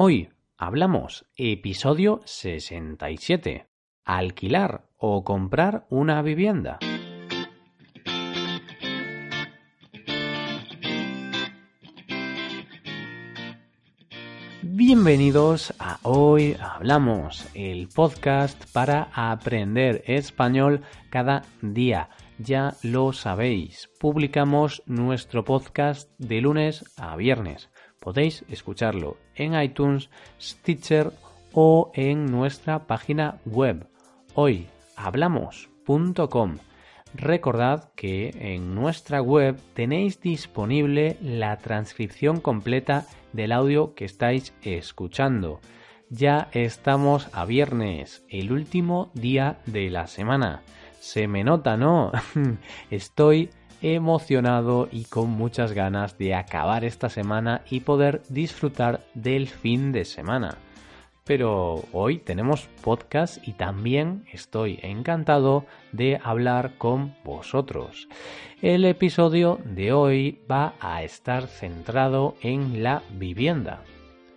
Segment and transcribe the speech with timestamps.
[0.00, 3.66] Hoy hablamos episodio 67.
[4.04, 6.78] Alquilar o comprar una vivienda.
[14.62, 22.08] Bienvenidos a Hoy Hablamos, el podcast para aprender español cada día.
[22.38, 27.68] Ya lo sabéis, publicamos nuestro podcast de lunes a viernes.
[28.08, 30.08] Podéis escucharlo en iTunes,
[30.40, 31.12] Stitcher
[31.52, 33.86] o en nuestra página web
[34.32, 36.56] hoyhablamos.com.
[37.12, 45.60] Recordad que en nuestra web tenéis disponible la transcripción completa del audio que estáis escuchando.
[46.08, 50.62] Ya estamos a viernes, el último día de la semana.
[50.98, 52.10] Se me nota, ¿no?
[52.90, 53.50] Estoy
[53.82, 60.04] emocionado y con muchas ganas de acabar esta semana y poder disfrutar del fin de
[60.04, 60.58] semana.
[61.24, 68.08] Pero hoy tenemos podcast y también estoy encantado de hablar con vosotros.
[68.62, 73.82] El episodio de hoy va a estar centrado en la vivienda.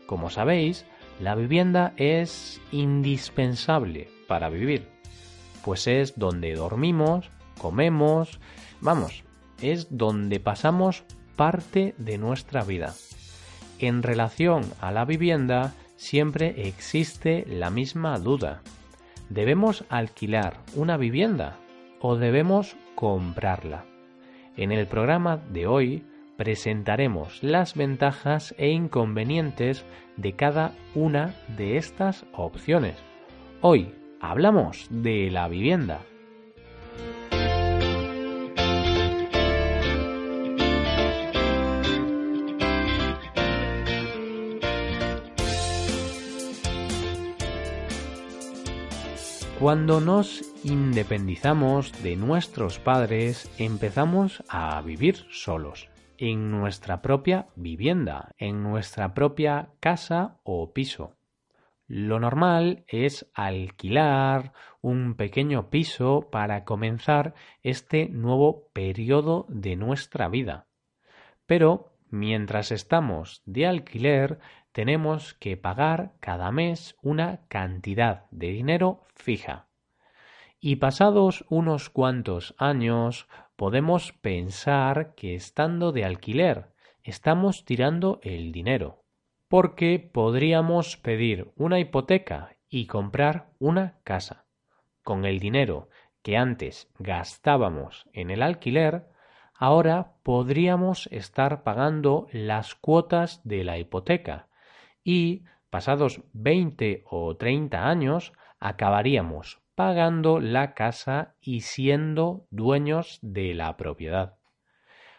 [0.05, 0.85] Como sabéis,
[1.21, 4.88] la vivienda es indispensable para vivir,
[5.63, 8.39] pues es donde dormimos, comemos,
[8.81, 9.23] vamos,
[9.61, 11.03] es donde pasamos
[11.35, 12.93] parte de nuestra vida.
[13.79, 18.61] En relación a la vivienda, siempre existe la misma duda.
[19.29, 21.57] ¿Debemos alquilar una vivienda
[21.99, 23.85] o debemos comprarla?
[24.57, 26.05] En el programa de hoy
[26.37, 29.85] presentaremos las ventajas e inconvenientes
[30.17, 32.95] de cada una de estas opciones.
[33.61, 36.01] Hoy hablamos de la vivienda.
[49.61, 58.63] Cuando nos independizamos de nuestros padres, empezamos a vivir solos, en nuestra propia vivienda, en
[58.63, 61.16] nuestra propia casa o piso.
[61.85, 64.51] Lo normal es alquilar
[64.81, 70.66] un pequeño piso para comenzar este nuevo periodo de nuestra vida.
[71.45, 74.39] Pero mientras estamos de alquiler,
[74.71, 79.67] tenemos que pagar cada mes una cantidad de dinero fija.
[80.59, 86.71] Y pasados unos cuantos años podemos pensar que estando de alquiler
[87.03, 89.03] estamos tirando el dinero,
[89.47, 94.45] porque podríamos pedir una hipoteca y comprar una casa.
[95.03, 95.89] Con el dinero
[96.21, 99.09] que antes gastábamos en el alquiler,
[99.55, 104.47] ahora podríamos estar pagando las cuotas de la hipoteca
[105.03, 113.78] y, pasados 20 o 30 años, acabaríamos pagando la casa y siendo dueños de la
[113.78, 114.38] propiedad.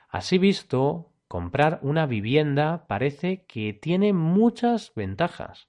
[0.09, 5.69] Así visto, comprar una vivienda parece que tiene muchas ventajas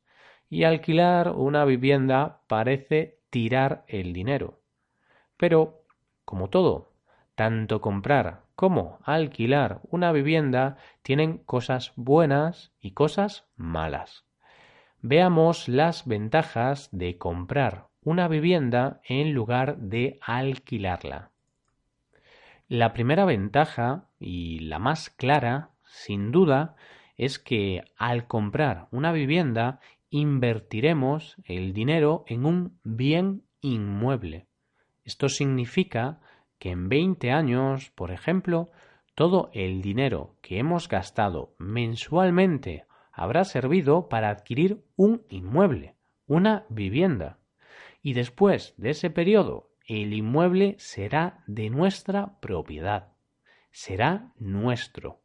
[0.49, 4.59] y alquilar una vivienda parece tirar el dinero.
[5.37, 5.85] Pero,
[6.25, 6.91] como todo,
[7.35, 14.25] tanto comprar como alquilar una vivienda tienen cosas buenas y cosas malas.
[15.01, 21.31] Veamos las ventajas de comprar una vivienda en lugar de alquilarla.
[22.67, 26.75] La primera ventaja y la más clara, sin duda,
[27.17, 34.47] es que al comprar una vivienda invertiremos el dinero en un bien inmueble.
[35.03, 36.21] Esto significa
[36.63, 38.71] que en 20 años, por ejemplo,
[39.15, 47.37] todo el dinero que hemos gastado mensualmente habrá servido para adquirir un inmueble, una vivienda.
[48.01, 53.11] Y después de ese periodo, el inmueble será de nuestra propiedad,
[53.71, 55.19] será nuestro.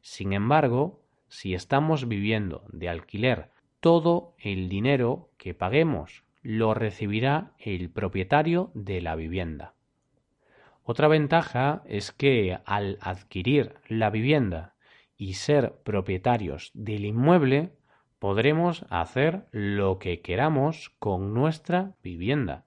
[0.00, 7.88] Sin embargo, si estamos viviendo de alquiler, todo el dinero que paguemos lo recibirá el
[7.88, 9.76] propietario de la vivienda.
[10.92, 14.74] Otra ventaja es que al adquirir la vivienda
[15.16, 17.72] y ser propietarios del inmueble,
[18.18, 22.66] podremos hacer lo que queramos con nuestra vivienda.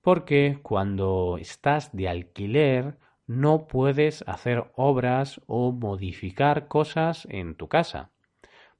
[0.00, 2.98] Porque cuando estás de alquiler
[3.28, 8.10] no puedes hacer obras o modificar cosas en tu casa,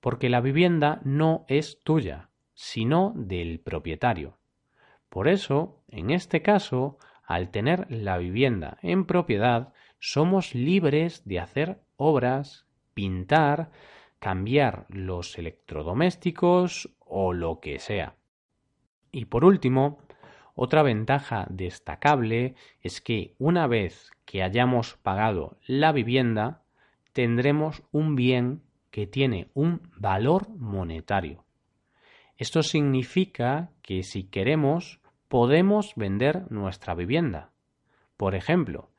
[0.00, 4.38] porque la vivienda no es tuya, sino del propietario.
[5.08, 6.99] Por eso, en este caso,
[7.30, 13.70] al tener la vivienda en propiedad, somos libres de hacer obras, pintar,
[14.18, 18.16] cambiar los electrodomésticos o lo que sea.
[19.12, 20.00] Y por último,
[20.56, 26.64] otra ventaja destacable es que una vez que hayamos pagado la vivienda,
[27.12, 28.60] tendremos un bien
[28.90, 31.44] que tiene un valor monetario.
[32.38, 35.00] Esto significa que si queremos
[35.30, 37.52] podemos vender nuestra vivienda.
[38.16, 38.90] Por ejemplo,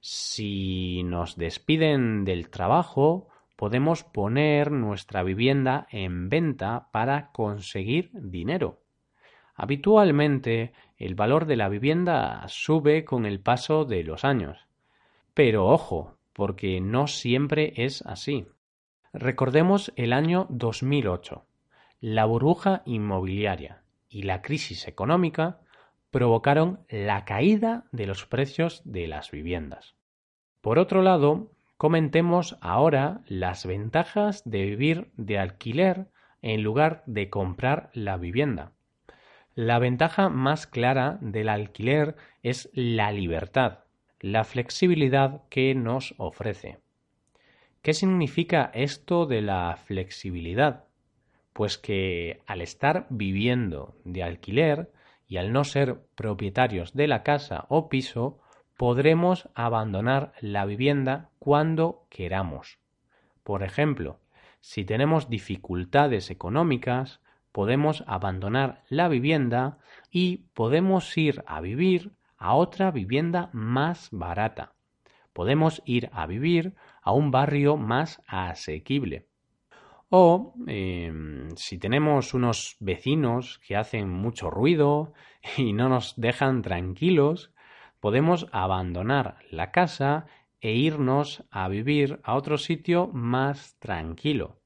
[0.00, 8.80] si nos despiden del trabajo, podemos poner nuestra vivienda en venta para conseguir dinero.
[9.54, 14.66] Habitualmente el valor de la vivienda sube con el paso de los años.
[15.34, 18.48] Pero ojo, porque no siempre es así.
[19.12, 21.46] Recordemos el año 2008.
[22.00, 25.60] La burbuja inmobiliaria y la crisis económica
[26.16, 29.96] provocaron la caída de los precios de las viviendas.
[30.62, 36.06] Por otro lado, comentemos ahora las ventajas de vivir de alquiler
[36.40, 38.72] en lugar de comprar la vivienda.
[39.54, 43.80] La ventaja más clara del alquiler es la libertad,
[44.18, 46.78] la flexibilidad que nos ofrece.
[47.82, 50.84] ¿Qué significa esto de la flexibilidad?
[51.52, 54.95] Pues que al estar viviendo de alquiler
[55.28, 58.40] y al no ser propietarios de la casa o piso,
[58.76, 62.78] podremos abandonar la vivienda cuando queramos.
[63.42, 64.20] Por ejemplo,
[64.60, 67.20] si tenemos dificultades económicas,
[67.52, 69.78] podemos abandonar la vivienda
[70.10, 74.74] y podemos ir a vivir a otra vivienda más barata.
[75.32, 79.26] Podemos ir a vivir a un barrio más asequible.
[80.08, 85.12] O em, si tenemos unos vecinos que hacen mucho ruido
[85.56, 87.52] y no nos dejan tranquilos,
[88.00, 90.26] podemos abandonar la casa
[90.60, 94.60] e irnos a vivir a otro sitio más tranquilo.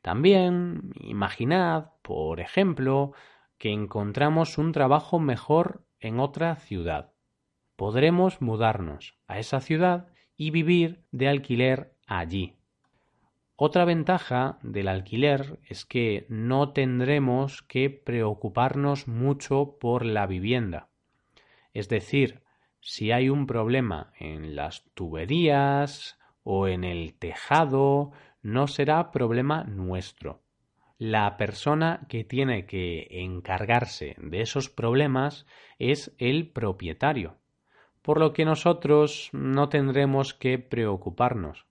[0.00, 3.12] También imaginad, por ejemplo,
[3.58, 7.12] que encontramos un trabajo mejor en otra ciudad.
[7.76, 12.57] Podremos mudarnos a esa ciudad y vivir de alquiler allí.
[13.60, 20.90] Otra ventaja del alquiler es que no tendremos que preocuparnos mucho por la vivienda.
[21.74, 22.42] Es decir,
[22.78, 28.12] si hay un problema en las tuberías o en el tejado
[28.42, 30.40] no será problema nuestro.
[30.96, 35.46] La persona que tiene que encargarse de esos problemas
[35.80, 37.38] es el propietario,
[38.02, 41.67] por lo que nosotros no tendremos que preocuparnos.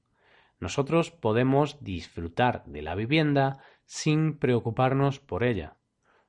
[0.59, 5.77] Nosotros podemos disfrutar de la vivienda sin preocuparnos por ella.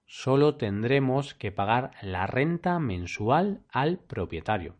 [0.07, 4.77] Solo tendremos que pagar la renta mensual al propietario.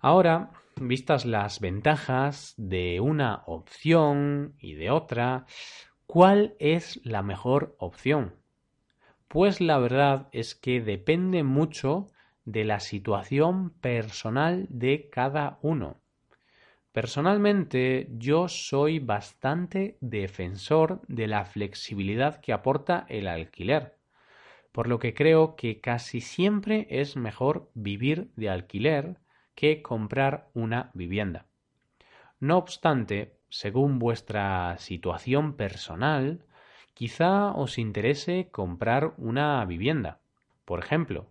[0.00, 0.50] Ahora
[0.80, 5.46] vistas las ventajas de una opción y de otra,
[6.06, 8.34] ¿cuál es la mejor opción?
[9.28, 12.06] Pues la verdad es que depende mucho
[12.44, 16.00] de la situación personal de cada uno.
[16.96, 23.98] Personalmente yo soy bastante defensor de la flexibilidad que aporta el alquiler,
[24.72, 29.18] por lo que creo que casi siempre es mejor vivir de alquiler
[29.54, 31.44] que comprar una vivienda.
[32.40, 36.46] No obstante, según vuestra situación personal,
[36.94, 40.20] quizá os interese comprar una vivienda.
[40.64, 41.26] Por ejemplo,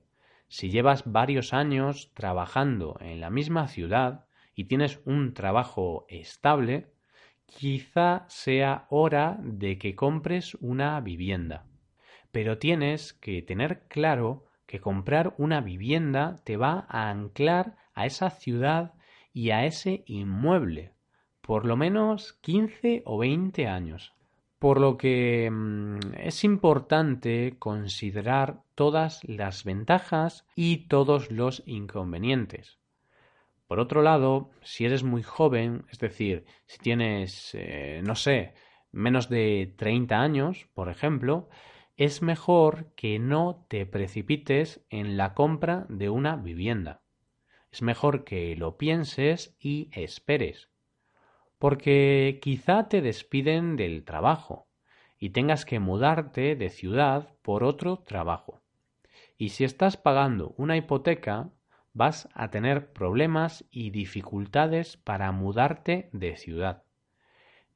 [0.47, 6.87] si llevas varios años trabajando en la misma ciudad y tienes un trabajo estable,
[7.45, 11.65] quizá sea hora de que compres una vivienda.
[12.31, 18.29] Pero tienes que tener claro que comprar una vivienda te va a anclar a esa
[18.29, 18.93] ciudad
[19.33, 20.93] y a ese inmueble,
[21.41, 24.13] por lo menos 15 o 20 años.
[24.59, 32.79] Por lo que mm, es importante considerar todas las ventajas y todos los inconvenientes.
[33.67, 38.53] Por otro lado, si eres muy joven, es decir, si tienes, eh, no sé,
[38.91, 41.49] menos de 30 años, por ejemplo,
[41.97, 47.01] es mejor que no te precipites en la compra de una vivienda
[47.75, 50.69] es mejor que lo pienses y esperes,
[51.57, 54.69] porque quizá te despiden del trabajo
[55.19, 58.61] y tengas que mudarte de ciudad por otro trabajo.
[59.37, 61.49] Y si estás pagando una hipoteca,
[61.95, 66.83] vas a tener problemas y dificultades para mudarte de ciudad.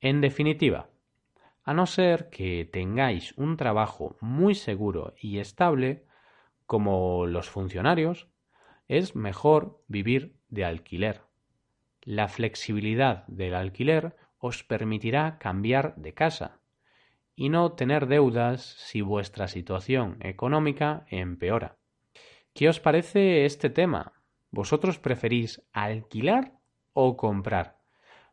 [0.01, 0.89] En definitiva,
[1.63, 6.05] a no ser que tengáis un trabajo muy seguro y estable,
[6.65, 8.27] como los funcionarios,
[8.89, 11.21] es mejor vivir de alquiler.
[12.03, 16.59] La flexibilidad del alquiler os permitirá cambiar de casa,
[17.35, 21.78] y no tener deudas si vuestra situación económica empeora.
[22.53, 24.13] ¿Qué os parece este tema?
[24.51, 26.53] ¿Vosotros preferís alquilar
[26.93, 27.77] o comprar?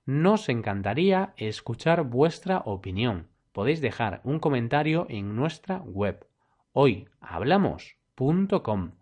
[0.04, 3.28] Nos encantaría escuchar vuestra opinión.
[3.52, 6.26] Podéis dejar un comentario en nuestra web
[6.72, 8.92] hoyhablamos.com.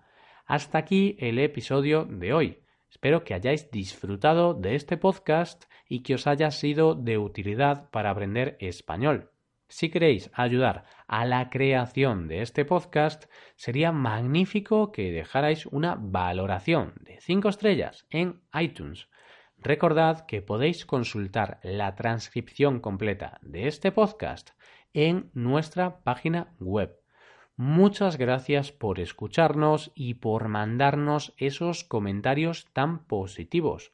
[0.47, 2.61] Hasta aquí el episodio de hoy.
[2.89, 8.11] Espero que hayáis disfrutado de este podcast y que os haya sido de utilidad para
[8.11, 9.34] aprender español.
[9.77, 13.25] Si queréis ayudar a la creación de este podcast,
[13.57, 19.09] sería magnífico que dejarais una valoración de 5 estrellas en iTunes.
[19.59, 24.51] Recordad que podéis consultar la transcripción completa de este podcast
[24.93, 26.97] en nuestra página web
[27.57, 33.93] Muchas gracias por escucharnos y por mandarnos esos comentarios tan positivos.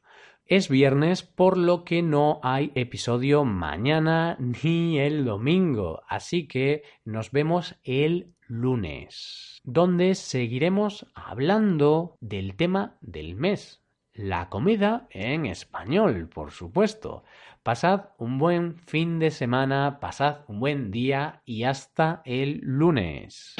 [0.51, 7.31] Es viernes, por lo que no hay episodio mañana ni el domingo, así que nos
[7.31, 13.81] vemos el lunes, donde seguiremos hablando del tema del mes,
[14.13, 17.23] la comida en español, por supuesto.
[17.63, 23.55] Pasad un buen fin de semana, pasad un buen día y hasta el lunes.